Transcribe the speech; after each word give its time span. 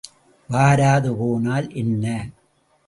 வராது 0.49 1.11
போனால் 1.15 1.67
என்ன? 1.73 2.05